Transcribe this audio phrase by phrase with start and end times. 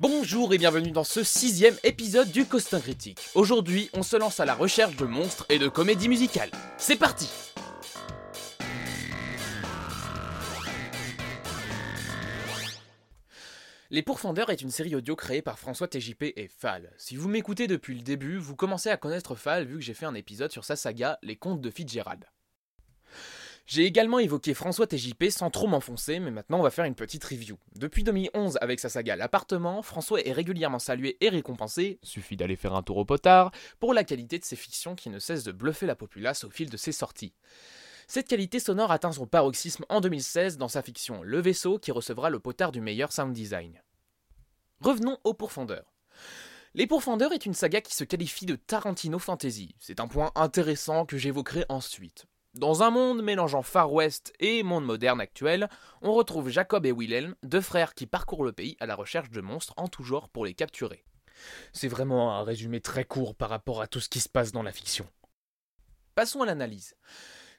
[0.00, 3.20] Bonjour et bienvenue dans ce sixième épisode du Costin Critique.
[3.34, 6.50] Aujourd'hui, on se lance à la recherche de monstres et de comédies musicales.
[6.78, 7.28] C'est parti
[13.90, 16.90] Les Pourfendeurs est une série audio créée par François TJP et Fall.
[16.96, 20.06] Si vous m'écoutez depuis le début, vous commencez à connaître Fall vu que j'ai fait
[20.06, 22.24] un épisode sur sa saga Les Contes de Fitzgerald.
[23.70, 27.22] J'ai également évoqué François TJP sans trop m'enfoncer, mais maintenant on va faire une petite
[27.22, 27.56] review.
[27.76, 32.74] Depuis 2011, avec sa saga L'appartement, François est régulièrement salué et récompensé, suffit d'aller faire
[32.74, 35.86] un tour au potard, pour la qualité de ses fictions qui ne cessent de bluffer
[35.86, 37.32] la populace au fil de ses sorties.
[38.08, 42.28] Cette qualité sonore atteint son paroxysme en 2016 dans sa fiction Le Vaisseau qui recevra
[42.28, 43.80] le potard du meilleur sound design.
[44.80, 45.94] Revenons aux pourfendeurs.
[46.74, 49.76] Les Pourfendeurs est une saga qui se qualifie de Tarantino Fantasy.
[49.78, 52.26] C'est un point intéressant que j'évoquerai ensuite.
[52.54, 55.68] Dans un monde mélangeant Far West et monde moderne actuel,
[56.02, 59.40] on retrouve Jacob et Wilhelm, deux frères qui parcourent le pays à la recherche de
[59.40, 61.04] monstres en tout genre pour les capturer.
[61.72, 64.64] C'est vraiment un résumé très court par rapport à tout ce qui se passe dans
[64.64, 65.06] la fiction.
[66.16, 66.96] Passons à l'analyse.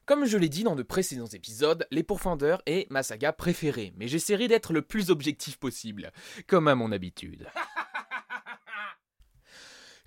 [0.06, 4.10] Comme je l'ai dit dans de précédents épisodes, Les Pourfendeurs est ma saga préférée, mais
[4.10, 6.12] j'essaierai d'être le plus objectif possible,
[6.48, 7.48] comme à mon habitude.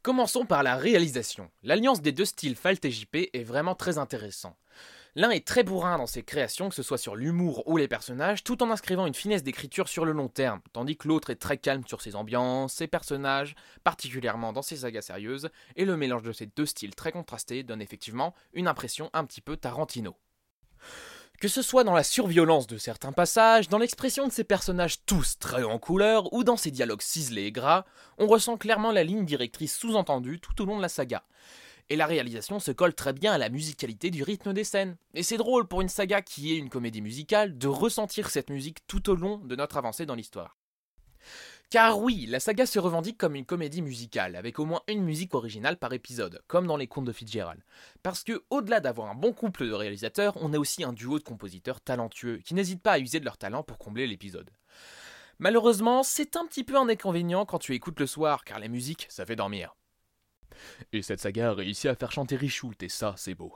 [0.04, 1.50] Commençons par la réalisation.
[1.62, 4.54] L'alliance des deux styles Falt et JP est vraiment très intéressant.
[5.14, 8.44] L'un est très bourrin dans ses créations, que ce soit sur l'humour ou les personnages,
[8.44, 11.56] tout en inscrivant une finesse d'écriture sur le long terme, tandis que l'autre est très
[11.56, 16.32] calme sur ses ambiances, ses personnages, particulièrement dans ses sagas sérieuses, et le mélange de
[16.32, 20.18] ces deux styles très contrastés donne effectivement une impression un petit peu Tarantino.
[21.40, 25.38] Que ce soit dans la surviolence de certains passages, dans l'expression de ces personnages tous
[25.38, 27.84] très en couleur, ou dans ces dialogues ciselés et gras,
[28.18, 31.24] on ressent clairement la ligne directrice sous-entendue tout au long de la saga.
[31.90, 34.96] Et la réalisation se colle très bien à la musicalité du rythme des scènes.
[35.12, 38.86] Et c'est drôle pour une saga qui est une comédie musicale de ressentir cette musique
[38.86, 40.56] tout au long de notre avancée dans l'histoire.
[41.70, 45.34] Car oui, la saga se revendique comme une comédie musicale, avec au moins une musique
[45.34, 47.60] originale par épisode, comme dans les contes de Fitzgerald.
[48.02, 51.24] Parce que, au-delà d'avoir un bon couple de réalisateurs, on a aussi un duo de
[51.24, 54.50] compositeurs talentueux, qui n'hésitent pas à user de leur talent pour combler l'épisode.
[55.40, 59.06] Malheureusement, c'est un petit peu un inconvénient quand tu écoutes le soir, car la musique,
[59.08, 59.74] ça fait dormir.
[60.92, 63.52] Et cette saga a réussi à faire chanter Richoult, et ça, c'est beau.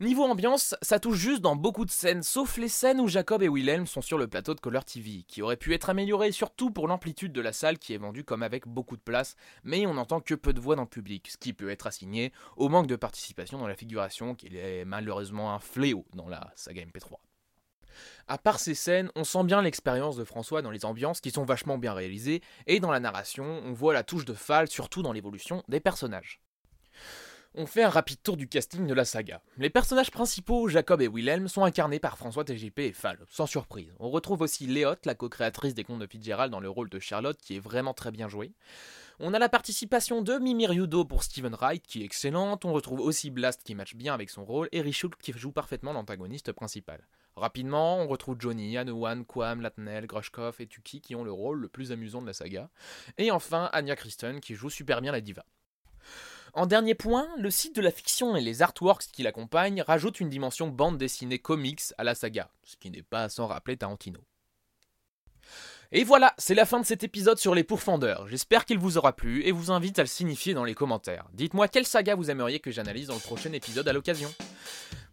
[0.00, 3.48] Niveau ambiance, ça touche juste dans beaucoup de scènes, sauf les scènes où Jacob et
[3.48, 6.88] Wilhelm sont sur le plateau de Color TV, qui aurait pu être amélioré surtout pour
[6.88, 10.20] l'amplitude de la salle qui est vendue comme avec beaucoup de place, mais on n'entend
[10.20, 12.96] que peu de voix dans le public, ce qui peut être assigné au manque de
[12.96, 17.14] participation dans la figuration, qui est malheureusement un fléau dans la saga MP3.
[18.26, 21.44] À part ces scènes, on sent bien l'expérience de François dans les ambiances qui sont
[21.44, 25.12] vachement bien réalisées, et dans la narration, on voit la touche de Fall surtout dans
[25.12, 26.40] l'évolution des personnages.
[27.56, 29.40] On fait un rapide tour du casting de la saga.
[29.58, 33.94] Les personnages principaux, Jacob et Wilhelm, sont incarnés par François TGP et Fall, sans surprise.
[34.00, 37.38] On retrouve aussi Léotte, la co-créatrice des contes de Fitzgerald, dans le rôle de Charlotte,
[37.40, 38.52] qui est vraiment très bien jouée.
[39.20, 42.64] On a la participation de Mimi Ryudo pour Steven Wright, qui est excellente.
[42.64, 45.92] On retrouve aussi Blast, qui match bien avec son rôle, et Richult, qui joue parfaitement
[45.92, 47.06] l'antagoniste principal.
[47.36, 51.68] Rapidement, on retrouve Johnny, Anouan, Quam, Latnel, Grushkov et Tuki, qui ont le rôle le
[51.68, 52.68] plus amusant de la saga.
[53.16, 55.44] Et enfin, Anya Kristen, qui joue super bien la diva.
[56.56, 60.28] En dernier point, le site de la fiction et les artworks qui l'accompagnent rajoutent une
[60.28, 64.20] dimension bande dessinée comics à la saga, ce qui n'est pas sans rappeler Tarantino.
[65.90, 68.28] Et voilà, c'est la fin de cet épisode sur les pourfendeurs.
[68.28, 71.26] J'espère qu'il vous aura plu et vous invite à le signifier dans les commentaires.
[71.32, 74.32] Dites-moi quelle saga vous aimeriez que j'analyse dans le prochain épisode à l'occasion.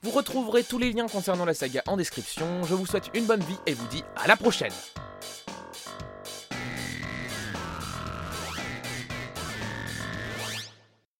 [0.03, 2.61] Vous retrouverez tous les liens concernant la saga en description.
[2.63, 4.73] Je vous souhaite une bonne vie et vous dis à la prochaine